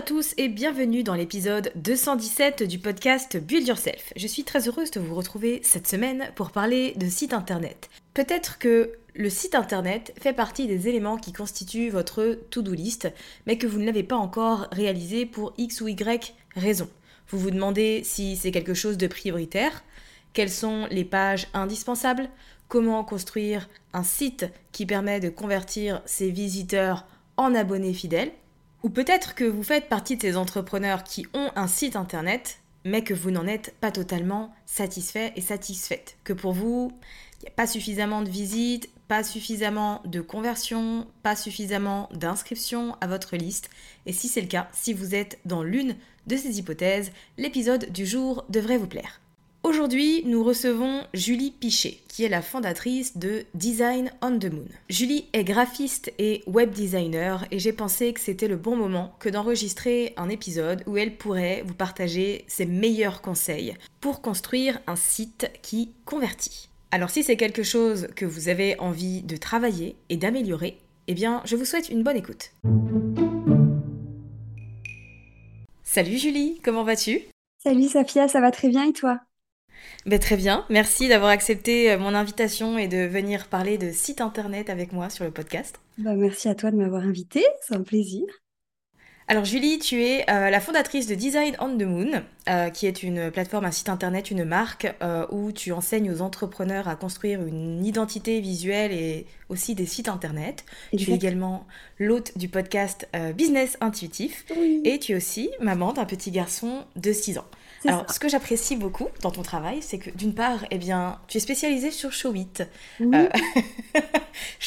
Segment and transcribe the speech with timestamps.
[0.00, 4.14] À tous et bienvenue dans l'épisode 217 du podcast Build Yourself.
[4.16, 7.90] Je suis très heureuse de vous retrouver cette semaine pour parler de site internet.
[8.14, 13.12] Peut-être que le site internet fait partie des éléments qui constituent votre to-do list,
[13.46, 16.88] mais que vous ne l'avez pas encore réalisé pour X ou Y raison.
[17.28, 19.84] Vous vous demandez si c'est quelque chose de prioritaire,
[20.32, 22.30] quelles sont les pages indispensables,
[22.68, 27.06] comment construire un site qui permet de convertir ses visiteurs
[27.36, 28.32] en abonnés fidèles,
[28.82, 33.04] ou peut-être que vous faites partie de ces entrepreneurs qui ont un site internet, mais
[33.04, 36.16] que vous n'en êtes pas totalement satisfait et satisfaite.
[36.24, 36.92] Que pour vous,
[37.38, 43.06] il n'y a pas suffisamment de visites, pas suffisamment de conversions, pas suffisamment d'inscriptions à
[43.06, 43.70] votre liste.
[44.06, 48.06] Et si c'est le cas, si vous êtes dans l'une de ces hypothèses, l'épisode du
[48.06, 49.20] jour devrait vous plaire.
[49.70, 54.66] Aujourd'hui, nous recevons Julie Pichet, qui est la fondatrice de Design on the Moon.
[54.88, 59.28] Julie est graphiste et web designer et j'ai pensé que c'était le bon moment que
[59.28, 65.48] d'enregistrer un épisode où elle pourrait vous partager ses meilleurs conseils pour construire un site
[65.62, 66.68] qui convertit.
[66.90, 71.42] Alors si c'est quelque chose que vous avez envie de travailler et d'améliorer, eh bien
[71.44, 72.50] je vous souhaite une bonne écoute.
[75.84, 77.20] Salut Julie, comment vas-tu?
[77.62, 79.20] Salut Safia, ça va très bien et toi?
[80.06, 84.22] Ben, très bien, merci d'avoir accepté euh, mon invitation et de venir parler de site
[84.22, 85.78] internet avec moi sur le podcast.
[85.98, 88.24] Bah, merci à toi de m'avoir invité, c'est un plaisir.
[89.28, 93.02] Alors Julie, tu es euh, la fondatrice de Design on the Moon, euh, qui est
[93.02, 94.92] une plateforme, un site internet, une marque
[95.30, 100.64] où tu enseignes aux entrepreneurs à construire une identité visuelle et aussi des sites internet.
[100.96, 101.66] Tu es également
[101.98, 104.46] l'hôte du podcast Business Intuitif
[104.84, 107.46] et tu es aussi maman d'un petit garçon de 6 ans.
[107.86, 111.38] Alors, ce que j'apprécie beaucoup dans ton travail, c'est que d'une part, eh bien, tu
[111.38, 112.62] es spécialisée sur Showit.
[113.00, 113.28] Euh,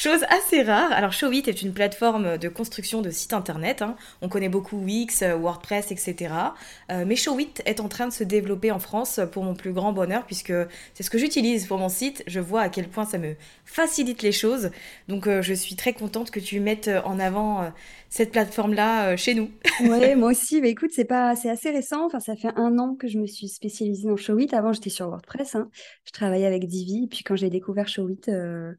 [0.03, 0.91] chose assez rare.
[0.91, 3.81] Alors, Showit est une plateforme de construction de sites internet.
[3.81, 3.95] hein.
[4.21, 6.33] On connaît beaucoup Wix, euh, WordPress, etc.
[6.91, 9.93] Euh, mais Showit est en train de se développer en France pour mon plus grand
[9.93, 10.53] bonheur, puisque
[10.93, 12.23] c'est ce que j'utilise pour mon site.
[12.27, 13.35] Je vois à quel point ça me
[13.65, 14.71] facilite les choses.
[15.07, 17.69] Donc, euh, je suis très contente que tu mettes en avant euh,
[18.09, 19.49] cette plateforme-là euh, chez nous.
[19.79, 20.61] Ouais, moi aussi.
[20.61, 22.05] Mais écoute, c'est pas, c'est assez récent.
[22.05, 24.49] Enfin, ça fait un an que je me suis spécialisée dans Showit.
[24.53, 25.55] Avant, j'étais sur WordPress.
[25.55, 25.69] hein.
[26.05, 27.05] Je travaillais avec Divi.
[27.05, 28.73] Et puis quand j'ai découvert Showit, euh,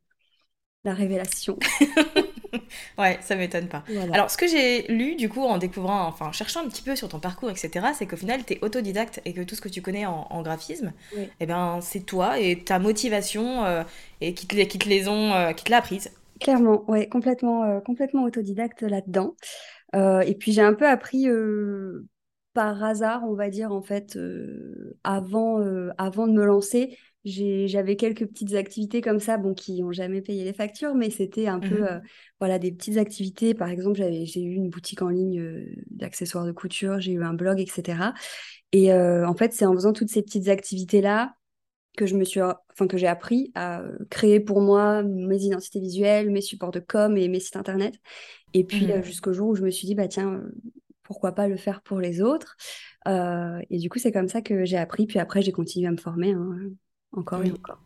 [0.85, 1.59] la révélation.
[2.99, 3.85] Ouais, ça m'étonne pas.
[3.87, 4.13] Voilà.
[4.13, 7.09] Alors, ce que j'ai lu, du coup, en découvrant, enfin, cherchant un petit peu sur
[7.09, 9.83] ton parcours, etc., c'est qu'au final, tu es autodidacte et que tout ce que tu
[9.83, 11.35] connais en, en graphisme, Oui.
[11.41, 13.83] eh ben, c'est toi et ta motivation euh,
[14.21, 16.11] et qui te, les- qui te les ont, euh, qui te l'a apprise.
[16.41, 19.37] Clairement, ouais, complètement, euh, complètement autodidacte là-dedans.
[19.95, 21.29] Et puis j'ai un peu appris
[22.53, 24.19] par hasard, on va dire, en fait,
[25.03, 25.59] avant,
[25.99, 30.45] avant de me lancer, j'avais quelques petites activités comme ça, bon, qui n'ont jamais payé
[30.45, 32.03] les factures, mais c'était un peu, mmh
[32.41, 33.55] voilà, des petites activités.
[33.55, 37.59] Par exemple, j'ai eu une boutique en ligne d'accessoires de couture, j'ai eu un blog,
[37.61, 38.13] etc.
[38.73, 41.35] Et en fait, c'est en faisant toutes ces petites activités-là
[41.97, 46.31] que je me suis, enfin que j'ai appris à créer pour moi mes identités visuelles,
[46.31, 47.95] mes supports de com et mes sites internet.
[48.53, 49.03] Et puis mmh.
[49.03, 50.43] jusqu'au jour où je me suis dit bah tiens
[51.05, 52.57] pourquoi pas le faire pour les autres.
[53.07, 55.07] et du coup c'est comme ça que j'ai appris.
[55.07, 56.59] Puis après j'ai continué à me former hein,
[57.17, 57.79] encore et encore.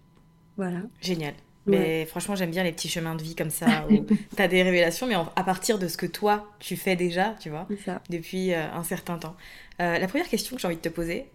[0.57, 0.83] Voilà.
[1.01, 1.35] Génial.
[1.67, 4.63] Mais franchement, j'aime bien les petits chemins de vie comme ça, où tu as des
[4.63, 7.69] révélations, mais à partir de ce que toi, tu fais déjà, tu vois,
[8.09, 9.37] depuis un certain temps.
[9.79, 11.27] la première question que j'ai envie de te poser,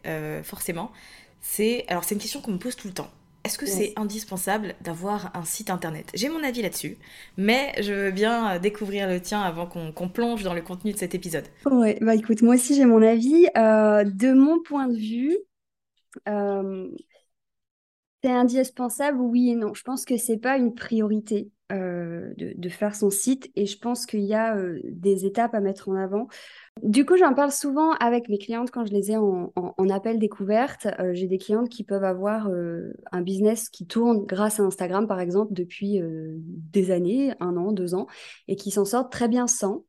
[0.43, 0.91] forcément,
[1.39, 3.11] c'est alors c'est une question qu'on me pose tout le temps.
[3.43, 6.09] Est-ce que c'est indispensable d'avoir un site internet?
[6.13, 6.97] J'ai mon avis là-dessus,
[7.35, 10.97] mais je veux bien euh, découvrir le tien avant qu'on plonge dans le contenu de
[10.97, 11.43] cet épisode.
[11.69, 13.47] Ouais, bah écoute, moi aussi j'ai mon avis.
[13.57, 15.37] Euh, de mon point de vue,
[16.29, 16.87] euh,
[18.23, 19.73] c'est indispensable, oui et non.
[19.73, 24.05] Je pense que c'est pas une priorité de, de, faire son site et je pense
[24.05, 26.27] qu'il y a des étapes à mettre en avant.
[26.81, 29.51] Du coup, j'en parle souvent avec mes clientes quand je les ai en,
[29.89, 30.87] appel découverte.
[30.99, 35.07] Euh, j'ai des clientes qui peuvent avoir euh, un business qui tourne grâce à Instagram,
[35.07, 38.07] par exemple, depuis euh, des années, un an, deux ans,
[38.47, 39.85] et qui s'en sortent très bien sans.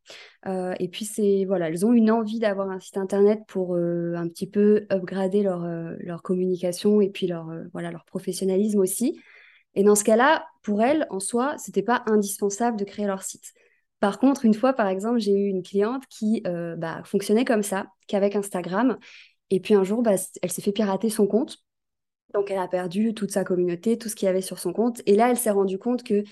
[0.46, 4.48] et puis, c'est voilà, elles ont une envie d'avoir un site internet pour un petit
[4.48, 5.66] peu upgrader leur,
[5.98, 9.18] leur communication et puis leur, voilà, leur professionnalisme aussi.
[9.74, 13.52] Et dans ce cas-là, pour elles, en soi, c'était pas indispensable de créer leur site.
[14.00, 17.62] Par contre, une fois, par exemple, j'ai eu une cliente qui euh, bah, fonctionnait comme
[17.62, 18.98] ça, qu'avec Instagram.
[19.50, 21.58] Et puis un jour, bah, elle s'est fait pirater son compte.
[22.34, 25.00] Donc, elle a perdu toute sa communauté, tout ce qu'il y avait sur son compte.
[25.06, 26.24] Et là, elle s'est rendue compte que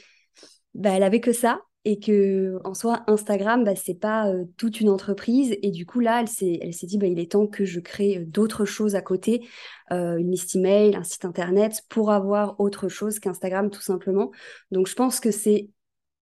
[0.75, 4.81] bah, elle avait que ça et que en soi, Instagram, bah, c'est pas euh, toute
[4.81, 5.57] une entreprise.
[5.63, 8.25] Et du coup, là, elle s'est, dit, bah, il est temps que je crée euh,
[8.25, 9.47] d'autres choses à côté,
[9.91, 14.31] une liste email, un site internet, pour avoir autre chose qu'Instagram, tout simplement.
[14.71, 15.69] Donc, je pense que c'est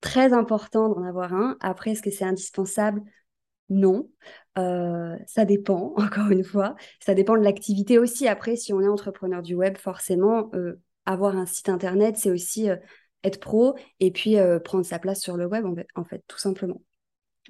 [0.01, 1.55] très important d'en avoir un.
[1.61, 3.01] Après, est-ce que c'est indispensable?
[3.69, 4.09] Non.
[4.57, 6.75] Euh, ça dépend, encore une fois.
[6.99, 8.27] Ça dépend de l'activité aussi.
[8.27, 12.69] Après, si on est entrepreneur du web, forcément, euh, avoir un site internet, c'est aussi
[12.69, 12.75] euh,
[13.23, 15.65] être pro et puis prendre sa place sur le web,
[15.95, 16.81] en fait, tout simplement.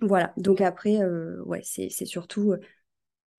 [0.01, 0.33] Voilà.
[0.37, 0.99] Donc après,
[1.45, 2.55] ouais, c'est surtout,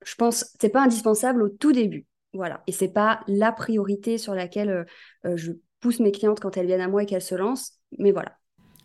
[0.05, 2.06] je pense, c'est pas indispensable au tout début.
[2.32, 2.62] Voilà.
[2.67, 4.87] Et c'est pas la priorité sur laquelle
[5.25, 7.79] je pousse mes clientes quand elles viennent à moi et qu'elles se lancent.
[7.99, 8.38] Mais voilà,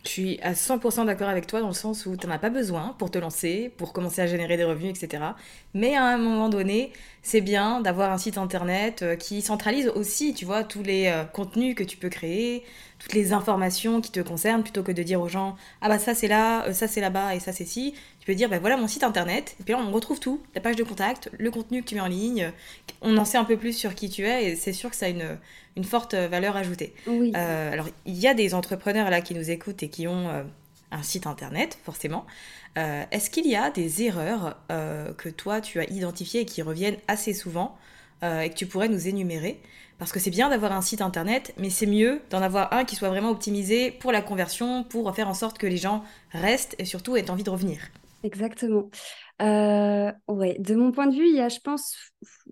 [0.04, 2.50] je suis à 100% d'accord avec toi dans le sens où tu n'en as pas
[2.50, 5.34] besoin pour te lancer, pour commencer à générer des revenus, etc.
[5.74, 6.92] Mais à un moment donné,
[7.28, 11.24] c'est bien d'avoir un site internet euh, qui centralise aussi, tu vois, tous les euh,
[11.24, 12.64] contenus que tu peux créer,
[12.98, 16.14] toutes les informations qui te concernent, plutôt que de dire aux gens ah bah ça
[16.14, 17.92] c'est là, euh, ça c'est là-bas et ça c'est ci.
[18.18, 20.62] Tu peux dire bah voilà mon site internet et puis là on retrouve tout, la
[20.62, 22.50] page de contact, le contenu que tu mets en ligne,
[23.02, 25.04] on en sait un peu plus sur qui tu es et c'est sûr que ça
[25.04, 25.38] a une,
[25.76, 26.94] une forte valeur ajoutée.
[27.06, 27.32] Oui.
[27.36, 30.42] Euh, alors il y a des entrepreneurs là qui nous écoutent et qui ont euh,
[30.90, 32.26] un site internet forcément.
[32.76, 37.34] Est-ce qu'il y a des erreurs que toi tu as identifiées et qui reviennent assez
[37.34, 37.76] souvent
[38.22, 39.60] et que tu pourrais nous énumérer?
[39.98, 42.94] Parce que c'est bien d'avoir un site internet, mais c'est mieux d'en avoir un qui
[42.94, 46.84] soit vraiment optimisé pour la conversion, pour faire en sorte que les gens restent et
[46.84, 47.80] surtout aient envie de revenir.
[48.22, 48.90] Exactement.
[49.42, 51.96] Euh, ouais, de mon point de vue, il y a, je pense,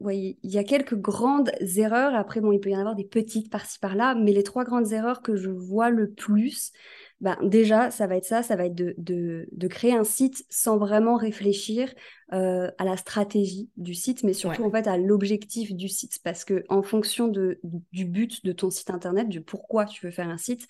[0.00, 2.14] ouais, il y a quelques grandes erreurs.
[2.14, 4.92] Après, bon, il peut y en avoir des petites par-ci par-là, mais les trois grandes
[4.92, 6.72] erreurs que je vois le plus,
[7.20, 10.76] ben, déjà, ça va être ça, ça va être de, de, créer un site sans
[10.76, 11.92] vraiment réfléchir
[12.34, 16.18] euh, à la stratégie du site, mais surtout en fait à l'objectif du site.
[16.22, 17.58] Parce que en fonction de,
[17.92, 20.68] du but de ton site internet, du pourquoi tu veux faire un site,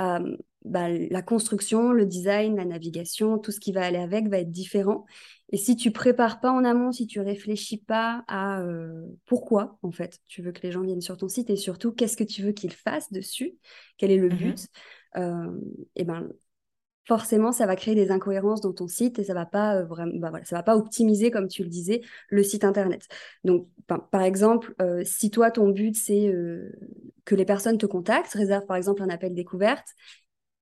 [0.00, 4.38] euh, bah, la construction, le design, la navigation, tout ce qui va aller avec va
[4.38, 5.04] être différent.
[5.50, 9.92] Et si tu prépares pas en amont, si tu réfléchis pas à euh, pourquoi en
[9.92, 12.42] fait tu veux que les gens viennent sur ton site et surtout qu'est-ce que tu
[12.42, 13.54] veux qu'ils fassent dessus,
[13.98, 14.68] quel est le mmh but,
[15.16, 16.28] et ben
[17.06, 20.12] forcément ça va créer des incohérences dans ton site et ça va pas euh, vraiment
[20.16, 23.06] bah, voilà, ça va pas optimiser comme tu le disais le site internet.
[23.44, 26.32] Donc par exemple euh, si toi ton but c'est
[27.24, 29.86] que les personnes te contactent réserve par exemple un appel découverte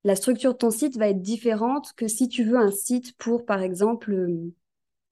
[0.04, 3.44] la structure de ton site va être différente que si tu veux un site pour
[3.44, 4.28] par exemple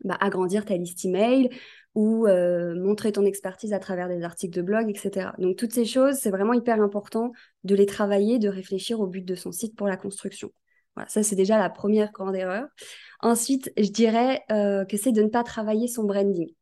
[0.05, 1.51] bah, agrandir ta liste email
[1.95, 5.31] ou montrer ton expertise à travers des articles de blog, etc.
[5.39, 7.33] Donc toutes ces choses, c'est vraiment hyper important
[7.65, 10.51] de les travailler, de réfléchir au but de son site pour la construction.
[10.97, 12.67] Voilà, ça c'est déjà la première grande erreur.
[13.21, 16.53] Ensuite, je dirais que c'est de ne pas travailler son branding.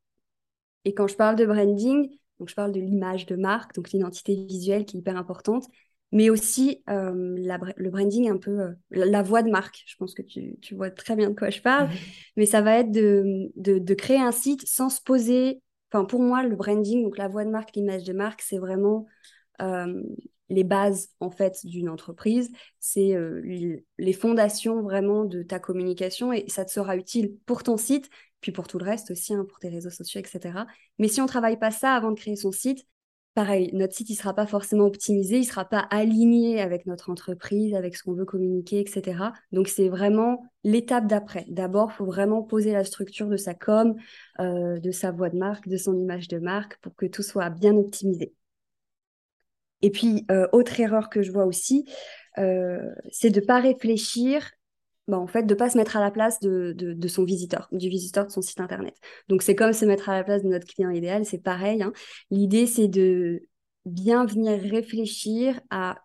[0.85, 2.09] Et quand je parle de branding,
[2.39, 5.67] donc je parle de l'image de marque, donc l'identité visuelle qui est hyper importante,
[6.13, 9.83] mais aussi le branding un peu, la, voix de marque.
[9.87, 11.93] Je pense que tu, vois très bien de quoi je parle, mmh
[12.37, 15.61] mais ça va être de, de, créer un site sans se poser.
[15.91, 19.07] Enfin, pour moi, le branding, donc la voix de marque, l'image de marque, c'est vraiment
[20.51, 22.51] les bases en fait d'une entreprise,
[22.81, 23.15] c'est
[23.99, 28.09] les fondations vraiment de ta communication et ça te sera utile pour ton site,
[28.41, 30.61] puis pour tout le reste aussi, hein, pour tes réseaux sociaux, etc.
[30.99, 32.87] Mais si on travaille pas ça avant de créer son site,
[33.39, 37.73] pareil, notre site, il sera pas forcément optimisé, il sera pas aligné avec notre entreprise,
[37.73, 39.31] avec ce qu'on veut communiquer, etc.
[39.53, 41.45] Donc, c'est vraiment l'étape d'après.
[41.47, 43.95] D'abord, il faut vraiment poser la structure de sa com,
[44.41, 47.49] euh, de sa voix de marque, de son image de marque pour que tout soit
[47.49, 48.35] bien optimisé.
[49.83, 51.89] Et puis, euh, autre erreur que je vois aussi,
[52.39, 54.51] euh, c'est de ne pas réfléchir
[55.09, 57.89] bah, en fait, de pas se mettre à la place de, de, son visiteur, du
[57.89, 58.95] visiteur de son site internet.
[59.29, 61.83] Donc, c'est comme se mettre à la place de notre client idéal, c'est pareil.
[61.83, 61.93] Hein.
[62.31, 63.43] L'idée, c'est de
[63.87, 65.97] bien venir réfléchir à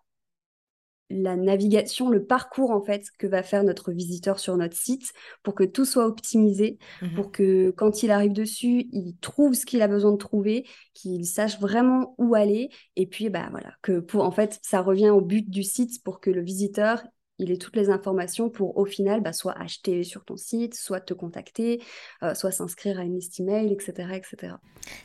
[1.10, 5.54] la navigation, le parcours en fait que va faire notre visiteur sur notre site pour
[5.54, 9.82] que tout soit optimisé, mmh pour que quand il arrive dessus, il trouve ce qu'il
[9.82, 14.24] a besoin de trouver, qu'il sache vraiment où aller et puis bah voilà, que pour
[14.24, 17.02] en fait, ça revient au but du site pour que le visiteur
[17.38, 21.00] il ait toutes les informations pour au final bah, soit acheter sur ton site, soit
[21.00, 21.82] te contacter,
[22.22, 24.54] euh, soit s'inscrire à une liste email, etc., etc.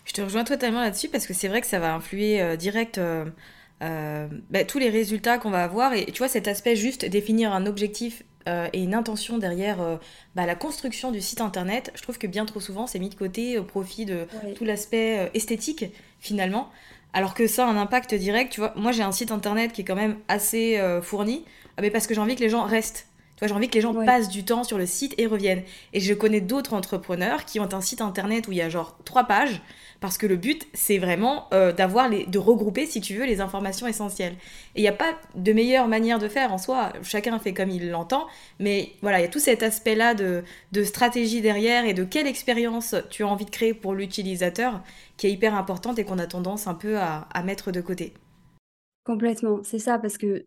[0.05, 2.97] Je te rejoins totalement là-dessus parce que c'est vrai que ça va influer euh, direct
[2.99, 3.25] euh,
[3.79, 5.93] bah, tous les résultats qu'on va avoir.
[5.93, 8.23] Et tu vois, cet aspect juste définir un objectif
[8.73, 9.99] et une intention derrière
[10.33, 13.13] bah, la construction du site internet, je trouve que bien trop souvent c'est mis de
[13.13, 15.85] côté au profit de tout l'aspect esthétique
[16.19, 16.71] finalement.
[17.13, 18.73] Alors que ça a un impact direct, tu vois.
[18.75, 21.43] Moi j'ai un site internet qui est quand même assez fourni.
[21.77, 23.08] Ah, mais parce que j'ai envie que les gens restent.
[23.39, 25.63] Tu vois, j'ai envie que les gens passent du temps sur le site et reviennent.
[25.93, 28.97] Et je connais d'autres entrepreneurs qui ont un site internet où il y a genre
[29.05, 29.61] trois pages,
[30.01, 33.39] parce que le but, c'est vraiment euh, d'avoir les, de regrouper, si tu veux, les
[33.39, 34.33] informations essentielles.
[34.75, 36.91] Et il n'y a pas de meilleure manière de faire en soi.
[37.01, 38.27] Chacun fait comme il l'entend,
[38.59, 40.43] mais voilà, il y a tout cet aspect-là de,
[40.73, 44.81] de stratégie derrière et de quelle expérience tu as envie de créer pour l'utilisateur,
[45.15, 48.13] qui est hyper importante et qu'on a tendance un peu à, à mettre de côté.
[49.05, 50.45] Complètement, c'est ça, parce que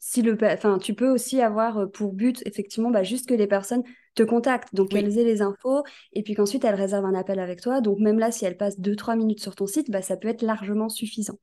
[0.00, 3.46] si le, enfin, tu peux aussi avoir euh, pour but, effectivement, bah, juste que les
[3.46, 7.38] personnes te contactent, donc qu'elles aient les infos, et puis qu'ensuite elles réservent un appel
[7.38, 7.80] avec toi.
[7.80, 10.42] Donc même là, si elles passent 2-3 minutes sur ton site, bah, ça peut être
[10.42, 11.38] largement suffisant.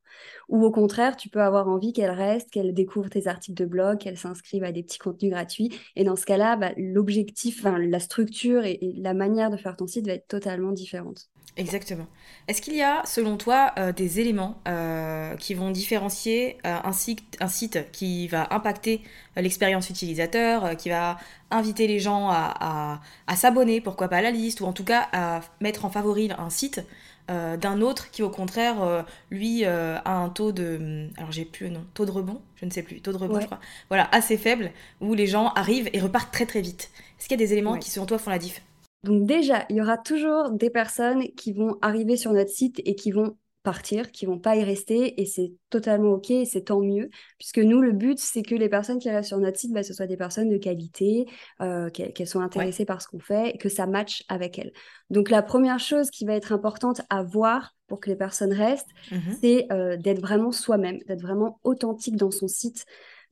[0.49, 3.99] Ou au contraire, tu peux avoir envie qu'elles restent, qu'elles découvrent tes articles de blog,
[3.99, 5.69] qu'elles s'inscrivent à des petits contenus gratuits.
[5.95, 10.07] Et dans ce cas-là, bah, l'objectif, la structure et, la manière de faire ton site
[10.07, 11.29] va être totalement différente.
[11.57, 12.05] Exactement.
[12.47, 16.91] Est-ce qu'il y a, selon toi, euh, des éléments euh, qui vont différencier euh, un,
[16.91, 19.01] site, un, site, qui va impacter
[19.41, 21.17] l'expérience utilisateur, qui va
[21.51, 22.99] inviter les gens à,
[23.35, 26.49] s'abonner, pourquoi pas à la liste, ou en tout cas à mettre en favori un
[26.49, 26.85] site
[27.27, 31.07] d'un autre qui, au contraire, lui, a un taux de...
[31.17, 31.85] Alors, j'ai plus le nom.
[31.93, 33.01] Taux de rebond Je ne sais plus.
[33.01, 33.59] Taux de rebond, je crois.
[33.89, 36.89] Voilà, assez faible, où les gens arrivent et repartent très très vite.
[37.19, 38.61] Est-ce qu'il y a des éléments qui, selon toi, font la diff?
[39.03, 42.95] Donc déjà, il y aura toujours des personnes qui vont arriver sur notre site et
[42.95, 46.79] qui vont partir, qui vont pas y rester et c'est totalement ok et c'est tant
[46.79, 49.83] mieux puisque nous le but c'est que les personnes qui restent sur notre site bah,
[49.83, 51.25] ce soient des personnes de qualité,
[51.61, 54.71] euh, qu'elles soient intéressées par ce qu'on fait et que ça matche avec elles.
[55.09, 58.87] Donc la première chose qui va être importante à voir pour que les personnes restent,
[59.11, 62.85] mmh c'est euh, d'être vraiment soi-même, d'être vraiment authentique dans son site.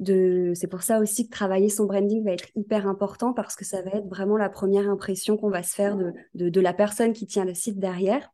[0.06, 3.82] C'est pour ça aussi que travailler son branding va être hyper important parce que ça
[3.84, 7.26] va être vraiment la première impression qu'on va se faire de, de, la personne qui
[7.26, 8.30] tient le site derrière.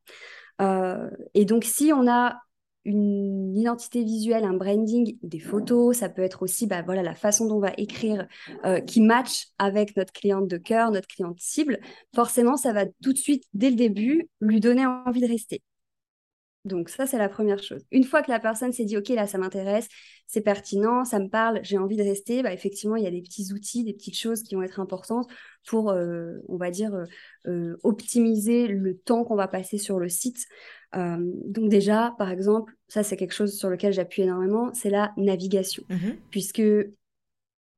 [0.61, 2.41] Euh, et donc, si on a
[2.83, 7.57] une identité visuelle, un branding, des photos, ça peut être aussi bah, la façon dont
[7.57, 8.27] on va écrire
[8.65, 11.79] euh, qui match avec notre cliente de cœur, notre cliente cible,
[12.15, 15.61] forcément, ça va tout de suite, dès le début, lui donner envie de rester.
[16.63, 17.83] Donc ça, c'est la première chose.
[17.91, 19.87] Une fois que la personne s'est dit, OK, là, ça m'intéresse,
[20.27, 23.21] c'est pertinent, ça me parle, j'ai envie de rester, bah, effectivement, il y a des
[23.21, 25.27] petits outils, des petites choses qui vont être importantes
[25.67, 27.05] pour, euh, on va dire, euh,
[27.47, 30.45] euh, optimiser le temps qu'on va passer sur le site.
[30.93, 35.83] donc déjà, par exemple, ça, c'est quelque chose sur lequel j'appuie énormément, c'est la navigation.
[35.89, 36.61] Mmh Puisque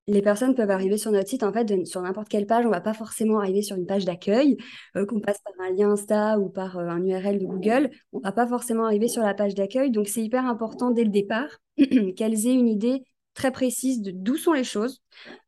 [0.07, 2.65] les personnes peuvent arriver sur notre site, en fait, sur n'importe quelle page.
[2.65, 4.57] On va pas forcément arriver sur une page d'accueil,
[4.97, 7.89] euh, qu'on passe par un lien Insta ou par euh, un URL de Google.
[8.11, 9.91] On va pas forcément arriver sur la page d'accueil.
[9.91, 11.59] Donc, c'est hyper important dès le départ
[12.15, 15.01] qu'elles aient une idée très précise de d'où sont les choses.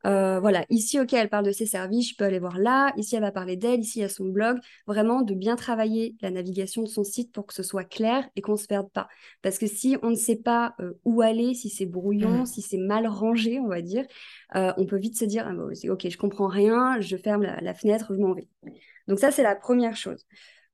[0.06, 2.94] Euh, voilà, ici, ok, elle parle de ses services, je peux aller voir là.
[2.98, 3.82] Ici, elle va parler d'elle.
[3.82, 4.58] Ici, il y a son blog.
[4.88, 8.42] Vraiment, de bien travailler la navigation de son site pour que ce soit clair et
[8.42, 9.08] qu'on ne se perde pas.
[9.42, 12.46] Parce que si on ne sait pas euh, où aller, si c'est brouillon, mmh.
[12.46, 14.06] si c'est mal rangé, on va dire,
[14.56, 17.74] euh, on peut vite se dire, ah, ok, je comprends rien, je ferme la, la
[17.74, 18.48] fenêtre, je m'en vais.
[19.08, 20.26] Donc ça, c'est la première chose.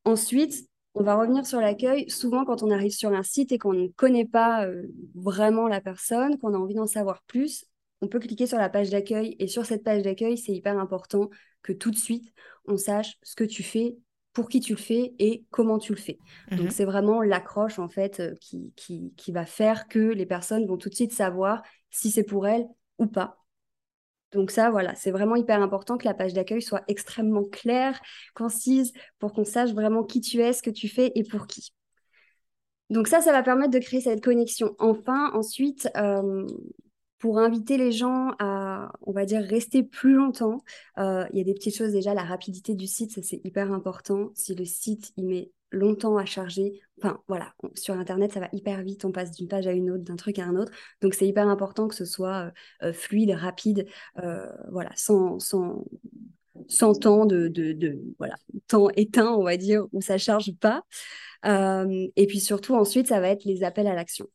[0.06, 2.10] Ensuite, On va revenir sur l'accueil.
[2.10, 5.80] Souvent, quand on arrive sur un site et qu'on ne connaît pas euh, vraiment la
[5.82, 7.66] personne, qu'on a envie d'en savoir plus,
[8.02, 9.36] on peut cliquer sur la page d'accueil.
[9.40, 11.30] Et sur cette page d'accueil, c'est hyper important
[11.64, 12.34] que tout de suite,
[12.66, 13.96] on sache ce que tu fais,
[14.34, 16.18] pour qui tu le fais et comment tu le fais.
[16.56, 16.72] Donc, Mhm.
[16.72, 20.78] c'est vraiment l'accroche, en fait, euh, qui, qui, qui va faire que les personnes vont
[20.78, 22.66] tout de suite savoir si c'est pour elles
[22.98, 23.41] ou pas.
[24.32, 28.00] Donc ça, voilà, c'est vraiment hyper important que la page d'accueil soit extrêmement claire,
[28.34, 31.74] concise, pour qu'on sache vraiment qui tu es, ce que tu fais et pour qui.
[32.90, 34.76] Donc ça, ça va permettre de créer cette connexion.
[34.80, 36.46] Enfin, ensuite, euh,
[37.20, 40.64] pour inviter les gens à, on va dire, rester plus longtemps,
[40.98, 43.72] euh, il y a des petites choses déjà, la rapidité du site, ça c'est hyper
[43.72, 44.32] important.
[44.36, 48.82] Si le site, il met longtemps à charger, enfin voilà, sur Internet, ça va hyper
[48.84, 50.72] vite, on passe d'une page à une autre, d'un truc à un autre.
[51.02, 52.52] Donc c'est hyper important que ce soit
[52.84, 53.88] euh, euh, fluide, rapide,
[54.24, 55.86] euh, voilà, sans, sans,
[56.68, 58.36] sans temps de, de, de- voilà,
[58.68, 60.84] temps éteint, on va dire, où ça charge pas.
[61.44, 64.28] Et puis surtout, ensuite, ça va être les appels à l'action.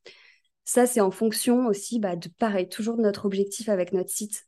[0.64, 4.46] Ça, c'est en fonction aussi, bah, de pareil, toujours de notre objectif avec notre site.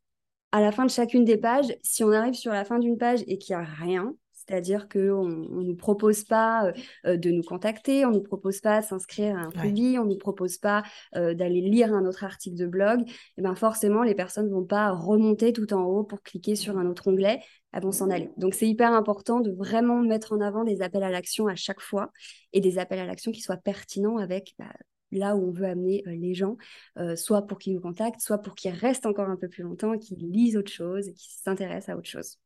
[0.52, 3.22] À la fin de chacune des pages, si on arrive sur la fin d'une page
[3.26, 4.14] et qu'il n'y a rien,
[4.48, 6.72] c'est-à-dire qu'on ne nous propose pas
[7.06, 9.58] euh, de nous contacter, on ne nous propose pas de s'inscrire à un Ouais.
[9.58, 10.82] freebie, on ne nous propose pas
[11.16, 13.02] euh, d'aller lire un autre article de blog,
[13.36, 16.78] et ben forcément, les personnes ne vont pas remonter tout en haut pour cliquer sur
[16.78, 17.40] un autre onglet,
[17.72, 18.30] elles vont s'en aller.
[18.38, 21.80] Donc, c'est hyper important de vraiment mettre en avant des appels à l'action à chaque
[21.80, 22.10] fois
[22.52, 24.72] et des appels à l'action qui soient pertinents avec bah,
[25.10, 26.56] là où on veut amener euh, les gens,
[26.98, 29.98] euh, soit pour qu'ils nous contactent, soit pour qu'ils restent encore un peu plus longtemps,
[29.98, 32.38] qu'ils lisent autre chose et qu'ils s'intéressent à autre chose.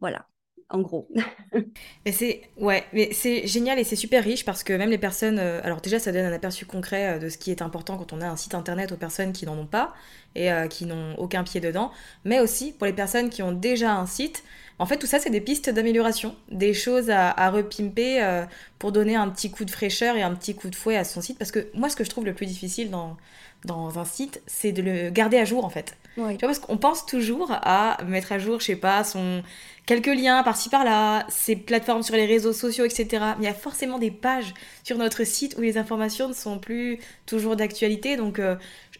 [0.00, 0.26] Voilà,
[0.70, 1.08] en gros.
[2.04, 5.38] Mais c'est ouais, mais c'est génial et c'est super riche parce que même les personnes,
[5.38, 8.12] euh, alors déjà ça donne un aperçu concret euh, de ce qui est important quand
[8.12, 9.92] on a un site internet aux personnes qui n'en ont pas
[10.34, 11.92] et euh, qui n'ont aucun pied dedans,
[12.24, 14.42] mais aussi pour les personnes qui ont déjà un site.
[14.78, 18.44] En fait, tout ça, c'est des pistes d'amélioration, des choses à, à repimper euh,
[18.78, 21.20] pour donner un petit coup de fraîcheur et un petit coup de fouet à son
[21.20, 21.38] site.
[21.38, 23.16] Parce que moi, ce que je trouve le plus difficile dans,
[23.64, 25.96] dans un site, c'est de le garder à jour en fait.
[26.16, 26.36] Ouais.
[26.36, 29.42] Tu vois, parce qu'on pense toujours à mettre à jour, je sais pas, son
[29.86, 33.06] quelques liens par-ci par-là, ses plateformes sur les réseaux sociaux, etc.
[33.38, 34.52] Mais il y a forcément des pages
[34.84, 38.16] sur notre site où les informations ne sont plus toujours d'actualité.
[38.16, 38.56] Donc, euh,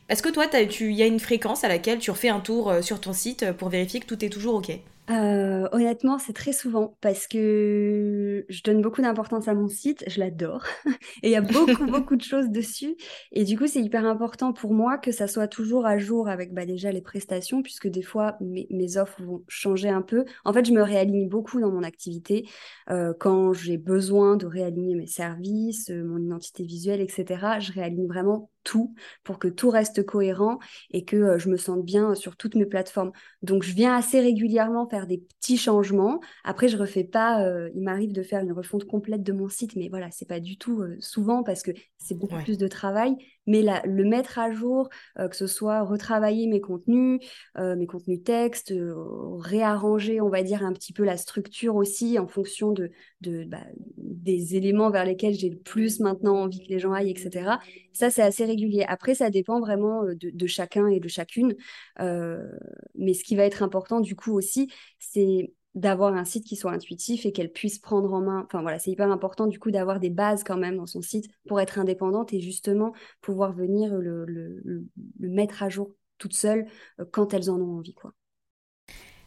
[0.08, 2.82] est-ce que toi, il y a une fréquence à laquelle tu refais un tour euh,
[2.82, 4.70] sur ton site pour vérifier que tout est toujours OK?
[5.12, 10.18] Euh, honnêtement, c'est très souvent parce que je donne beaucoup d'importance à mon site, je
[10.20, 10.64] l'adore
[11.22, 12.96] et il y a beaucoup, beaucoup de choses dessus.
[13.31, 16.55] Et du coup, c'est hyper important pour moi que ça soit toujours à jour avec
[16.55, 20.25] bah, déjà les prestations, puisque des fois, mes, mes offres vont changer un peu.
[20.44, 22.48] En fait, je me réaligne beaucoup dans mon activité
[22.90, 27.61] euh, quand j'ai besoin de réaligner mes services, euh, mon identité visuelle, etc.
[27.61, 28.94] Je réaligne vraiment tout
[29.25, 30.59] pour que tout reste cohérent
[30.90, 33.12] et que euh, je me sente bien sur toutes mes plateformes.
[33.42, 36.20] Donc, je viens assez régulièrement faire des petits changements.
[36.44, 39.76] Après, je refais pas, euh, il m'arrive de faire une refonte complète de mon site,
[39.76, 42.42] mais voilà, c'est pas du tout euh, souvent parce que c'est beaucoup Ouais.
[42.42, 43.16] plus de travail.
[43.46, 47.20] Mais le mettre à jour, euh, que ce soit retravailler mes contenus,
[47.59, 48.94] euh, mes contenus textes, euh,
[49.38, 52.90] réarranger, on va dire, un petit peu la structure aussi en fonction de,
[53.46, 53.59] bah,
[53.96, 57.59] des éléments vers lesquels j'ai le plus maintenant envie que les gens aillent, etc.
[57.92, 58.85] Ça, c'est assez régulier.
[58.87, 61.55] Après, ça dépend vraiment de, chacun et de chacune.
[61.98, 66.72] Mais ce qui va être important du coup aussi, c'est d'avoir un site qui soit
[66.72, 68.42] intuitif et qu'elle puisse prendre en main.
[68.46, 71.28] Enfin voilà, c'est hyper important du coup d'avoir des bases quand même dans son site
[71.48, 74.87] pour être indépendante et justement pouvoir venir le, le- le-
[75.20, 76.66] le mettre à jour toute seule
[77.00, 78.12] euh, quand elles en ont envie, quoi.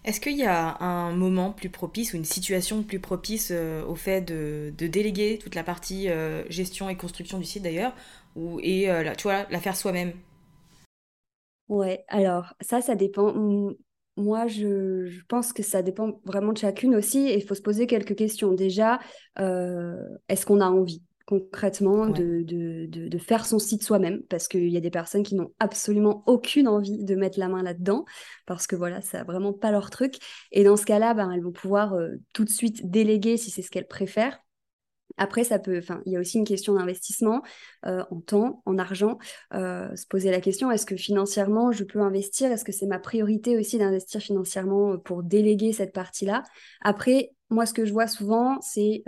[0.03, 3.95] Est-ce qu'il y a un moment plus propice ou une situation plus propice euh, au
[3.95, 7.93] fait de, de déléguer toute la partie euh, gestion et construction du site d'ailleurs,
[8.35, 10.13] ou et euh, la- tu vois, la faire soi-même?
[11.67, 13.33] Ouais, alors ça, ça dépend.
[14.17, 17.61] Moi, je, je pense que ça dépend vraiment de chacune aussi et il faut se
[17.61, 18.53] poser quelques questions.
[18.53, 18.99] Déjà,
[19.39, 19.97] euh,
[20.29, 22.11] est-ce qu'on a envie concrètement Ouais.
[22.11, 24.21] de, de, de, de faire son site soi-même?
[24.29, 27.61] Parce qu'il y a des personnes qui n'ont absolument aucune envie de mettre la main
[27.61, 28.05] là-dedans
[28.45, 30.15] parce que voilà, c'est vraiment pas leur truc.
[30.53, 33.63] Et dans ce cas-là, ben, elles vont pouvoir euh, tout de suite déléguer si c'est
[33.63, 34.39] ce qu'elles préfèrent.
[35.17, 37.41] Après, ça peut, enfin, il y a aussi une question d'investissement
[37.85, 39.17] euh, en temps, en argent.
[39.53, 42.51] Euh, se poser la question, est-ce que financièrement, je peux investir?
[42.51, 46.43] Est-ce que c'est ma priorité aussi d'investir financièrement euh, pour déléguer cette partie-là?
[46.81, 49.03] Après, moi, ce que je vois souvent, c'est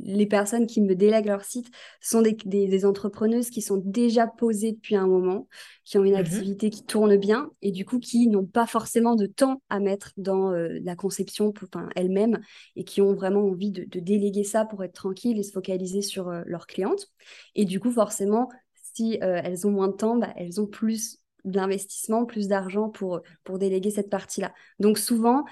[0.00, 1.68] les personnes qui me délèguent leur site
[2.00, 5.48] sont des, des- des entrepreneuses qui sont déjà posées depuis un moment,
[5.84, 6.18] qui ont une Mhm.
[6.18, 10.12] activité qui tourne bien et du coup qui n'ont pas forcément de temps à mettre
[10.16, 12.38] dans euh, la conception pour- enfin, elles-mêmes
[12.76, 16.02] et qui ont vraiment envie de, de déléguer ça pour être tranquilles et se focaliser
[16.02, 17.06] sur euh, leurs clientes.
[17.54, 18.48] Et du coup, forcément,
[18.94, 23.20] si euh, elles ont moins de temps, bah, elles ont plus d'investissement, plus d'argent pour,
[23.44, 24.52] pour déléguer cette partie-là.
[24.80, 25.44] Donc souvent,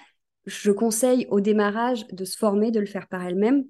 [0.47, 3.65] je conseille au démarrage de se former, de le faire par elles-mêmes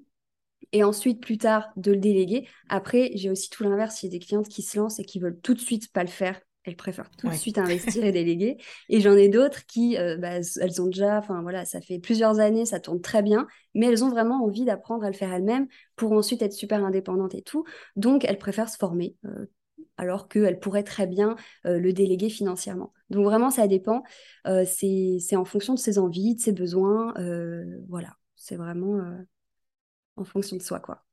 [0.71, 2.47] et ensuite plus tard de le déléguer.
[2.69, 5.19] Après, j'ai aussi tout l'inverse, il y a des clientes qui se lancent et qui
[5.19, 6.39] veulent tout de suite pas le faire.
[6.63, 8.57] Elles préfèrent tout de suite investir et déléguer.
[8.89, 12.39] Et j'en ai d'autres qui, euh, bah, elles ont déjà, enfin voilà, ça fait plusieurs
[12.39, 15.67] années, ça tourne très bien, mais elles ont vraiment envie d'apprendre à le faire elles-mêmes
[15.95, 17.63] pour ensuite être super indépendantes et tout.
[17.95, 19.15] Donc, elles préfèrent se former.
[19.25, 19.45] Euh,
[19.99, 22.93] alors qu'elles pourraient très bien euh, le déléguer financièrement.
[23.09, 24.03] Donc vraiment, ça dépend.
[24.45, 27.13] c'est en fonction de ses envies, de ses besoins.
[27.87, 28.99] voilà, c'est vraiment
[30.17, 31.03] en fonction de soi, quoi.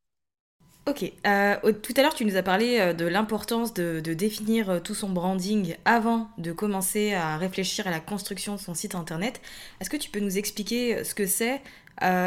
[0.87, 4.81] Ok, euh, tout à l'heure tu nous as parlé euh, de l'importance de, définir euh,
[4.81, 9.41] tout son branding avant de commencer à réfléchir à la construction de son site internet.
[9.81, 11.63] Est-ce que tu peux nous expliquer ce que c'est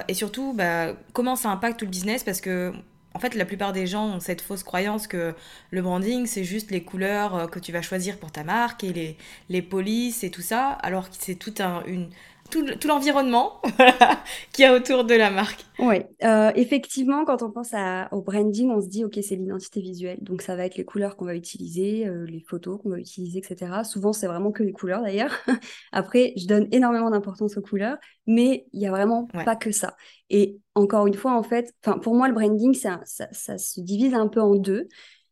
[0.08, 2.24] et surtout bah, comment ça impacte tout le business?
[2.24, 2.74] Parce que
[3.14, 5.36] en fait la plupart des gens ont cette fausse croyance que
[5.72, 9.18] le branding c'est juste les couleurs que tu vas choisir pour ta marque et les,
[9.50, 12.10] les polices et tout ça, alors que c'est tout un, une,
[12.50, 13.62] tout, l'environnement
[14.54, 15.66] qui est autour de la marque.
[15.80, 17.74] Oui, euh, effectivement, quand on pense
[18.12, 20.18] au branding, on se dit, OK, c'est l'identité visuelle.
[20.22, 23.40] Donc, ça va être les couleurs qu'on va utiliser, euh, les photos qu'on va utiliser,
[23.40, 23.84] etc.
[23.84, 25.34] Souvent, c'est vraiment que les couleurs, d'ailleurs.
[25.92, 29.96] Après, je donne énormément d'importance aux couleurs, mais il n'y a vraiment pas que ça.
[30.30, 34.28] Et encore une fois, en fait, pour moi, le branding, ça, ça, se divise un
[34.28, 34.88] peu en deux.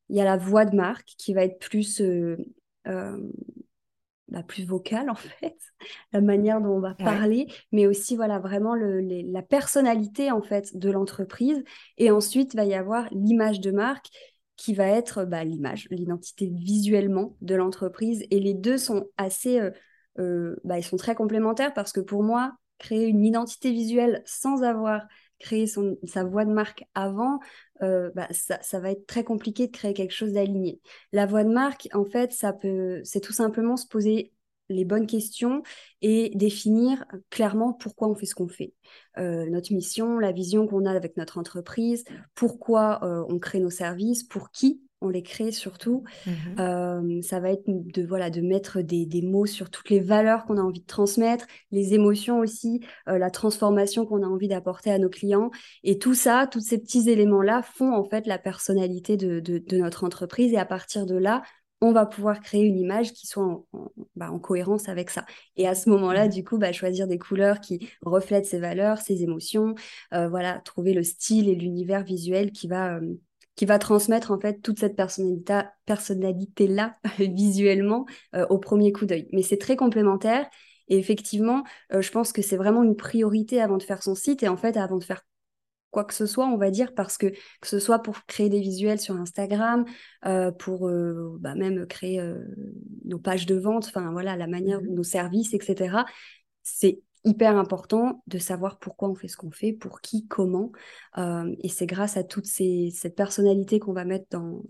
[0.09, 2.01] Il y a la voix de marque qui va être plus...
[2.01, 2.37] Euh,
[4.29, 5.57] la plus vocale en fait,
[6.13, 10.77] la manière dont on va parler, mais aussi voilà vraiment le, la personnalité en fait
[10.77, 11.63] de l'entreprise.
[11.97, 14.09] Et ensuite il va y avoir l'image de marque
[14.57, 18.25] qui va être bah, l'image, l'identité visuellement de l'entreprise.
[18.31, 19.71] Et les deux sont assez, euh,
[20.19, 24.63] euh, bah, ils sont très complémentaires parce que pour moi, créer une identité visuelle sans
[24.63, 25.07] avoir
[25.67, 27.39] son, sa voix de marque avant,
[27.81, 30.79] euh, bah, ça, va être très compliqué de créer quelque chose d'aligné.
[31.11, 34.31] La voix de marque, en fait, ça peut, c'est tout simplement se poser
[34.69, 35.61] les bonnes questions
[36.01, 38.73] et définir clairement pourquoi on fait ce qu'on fait.
[39.17, 42.03] Euh, notre mission, la vision qu'on a avec notre entreprise,
[42.33, 46.03] pourquoi euh, on crée nos services, pour qui on les crée surtout.
[46.25, 50.57] Mmh ça va être de, voilà, de mettre des, mots sur toutes les valeurs qu'on
[50.57, 55.09] a envie de transmettre, les émotions aussi, la transformation qu'on a envie d'apporter à nos
[55.09, 55.51] clients.
[55.83, 60.53] Et tout ça, tous ces petits éléments-là font en fait la personnalité de, notre entreprise.
[60.53, 61.43] Et à partir de là,
[61.81, 63.65] on va pouvoir créer une image qui soit en,
[64.15, 65.25] bah, cohérence avec ça.
[65.57, 68.99] Et à ce moment-là, mmh du coup, bah, choisir des couleurs qui reflètent ces valeurs,
[68.99, 69.75] ces émotions,
[70.11, 72.99] voilà, trouver le style et l'univers visuel qui va,
[73.55, 79.05] qui va transmettre en fait toute cette personnalité, personnalité là visuellement euh, au premier coup
[79.05, 79.27] d'œil.
[79.31, 80.49] Mais c'est très complémentaire
[80.87, 81.63] et effectivement,
[81.93, 84.57] euh, je pense que c'est vraiment une priorité avant de faire son site et en
[84.57, 85.21] fait avant de faire
[85.91, 88.59] quoi que ce soit, on va dire, parce que que ce soit pour créer des
[88.59, 89.85] visuels sur Instagram,
[90.25, 90.91] euh, pour
[91.39, 92.21] bah, même créer
[93.05, 96.05] nos pages de vente, enfin voilà, la manière, mmh nos services, etc.
[96.63, 100.71] C'est hyper important de savoir pourquoi on fait ce qu'on fait, pour qui, comment.
[101.17, 104.63] Euh, et c'est grâce à toute cette personnalité qu'on va mettre dans,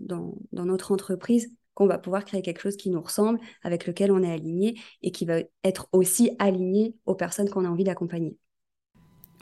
[0.52, 4.32] notre entreprise qu'on va pouvoir créer quelque chose qui nous ressemble, avec lequel on est
[4.32, 8.38] aligné et qui va être aussi aligné aux personnes qu'on a envie d'accompagner.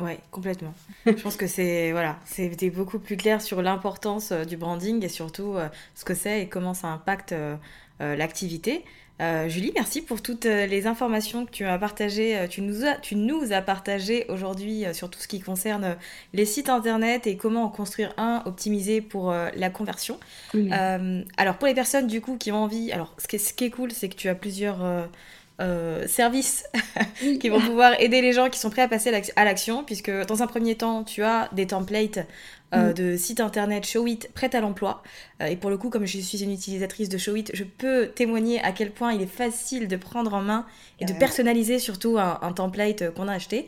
[0.00, 0.74] Ouais, complètement.
[1.06, 5.08] Je pense que c'est voilà, c'était beaucoup plus clair sur l'importance euh, du branding et
[5.08, 7.34] surtout euh, ce que c'est et comment ça impacte
[8.00, 8.84] l'activité.
[9.22, 12.46] Euh, Julie, merci pour toutes les informations que tu as partagées.
[12.50, 15.96] Tu nous as, tu nous as partagé aujourd'hui sur tout ce qui concerne
[16.32, 20.18] les sites internet et comment en construire un optimisé pour la conversion.
[21.36, 23.64] alors pour les personnes du coup qui ont envie, alors ce qui est, ce qui
[23.64, 25.08] est cool, c'est que tu as plusieurs
[26.06, 26.64] services
[27.40, 30.42] qui vont pouvoir aider les gens qui sont prêts à passer à l'action, puisque dans
[30.42, 32.18] un premier temps, tu as des templates
[32.74, 32.94] euh, mm.
[32.94, 35.02] de site internet Showit prêt à l'emploi.
[35.40, 38.60] Euh, et pour le coup, comme je suis une utilisatrice de Showit, je peux témoigner
[38.62, 40.66] à quel point il est facile de prendre en main
[41.00, 43.66] et de personnaliser surtout un, template euh, qu'on a acheté.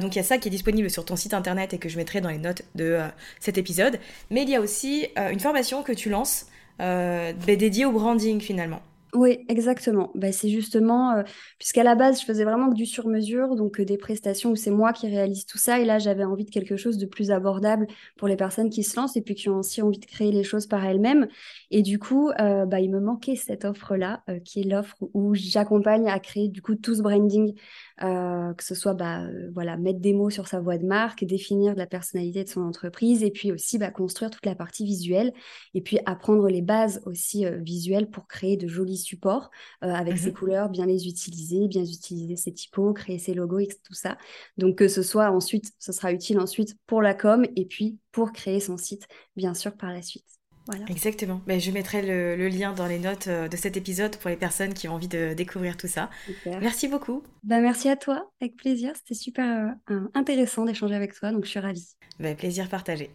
[0.00, 1.96] donc il y a ça qui est disponible sur ton site internet et que je
[1.96, 3.00] mettrai dans les notes de
[3.40, 3.98] cet épisode.
[4.30, 6.46] Mais il y a aussi une formation que tu lances
[6.78, 8.82] dédiée au branding finalement.
[9.14, 10.10] Oui, exactement.
[10.14, 11.22] Bah, c'est justement, euh,
[11.58, 14.70] puisqu'à la base, je faisais vraiment que du sur-mesure, donc euh, des prestations où c'est
[14.70, 15.80] moi qui réalise tout ça.
[15.80, 17.86] Et là, j'avais envie de quelque chose de plus abordable
[18.18, 20.44] pour les personnes qui se lancent et puis qui ont aussi envie de créer les
[20.44, 21.26] choses par elles-mêmes.
[21.70, 26.08] Et du coup, euh, bah, il me manquait cette offre-là, qui est l'offre où j'accompagne
[26.10, 27.54] à créer du coup tout ce branding
[28.02, 31.24] euh, que ce soit bah, euh, voilà, mettre des mots sur sa voix de marque,
[31.24, 35.32] définir la personnalité de son entreprise, et puis aussi bah, construire toute la partie visuelle,
[35.74, 40.30] et puis apprendre les bases aussi euh, visuelles pour créer de jolis supports avec ses
[40.30, 44.18] mmh couleurs, bien les utiliser, bien utiliser ses typos, créer ses logos, et tout ça.
[44.56, 48.32] Donc que ce soit ensuite, ce sera utile ensuite pour la com, et puis pour
[48.32, 49.06] créer son site,
[49.36, 50.37] bien sûr, par la suite.
[50.68, 50.84] Voilà.
[50.88, 51.40] Exactement.
[51.46, 54.86] Mais je mettrai le, lien dans les notes de cet épisode pour les personnes qui
[54.86, 56.10] ont envie de découvrir tout ça.
[56.46, 57.22] Merci beaucoup.
[57.42, 58.92] Bah, merci à toi, avec plaisir.
[58.94, 59.74] C'était super
[60.14, 61.96] intéressant d'échanger avec toi, donc je suis ravie.
[62.20, 63.10] Bah, plaisir partagé.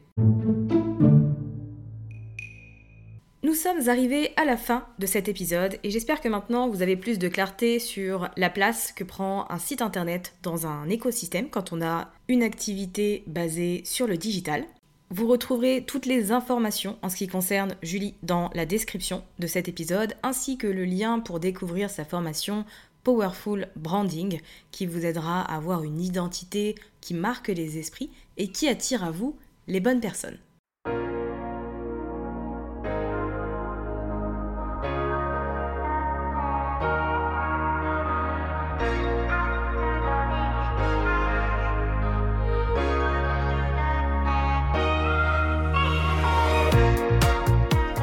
[3.43, 6.95] Nous sommes arrivés à la fin de cet épisode et j'espère que maintenant vous avez
[6.95, 11.73] plus de clarté sur la place que prend un site internet dans un écosystème quand
[11.73, 14.63] on a une activité basée sur le digital.
[15.15, 19.67] Vous retrouverez toutes les informations en ce qui concerne Julie dans la description de cet
[19.67, 22.65] épisode ainsi que le lien pour découvrir sa formation
[23.03, 28.67] Powerful Branding qui vous aidera à avoir une identité qui marque les esprits et qui
[28.67, 30.39] attire à vous les bonnes personnes.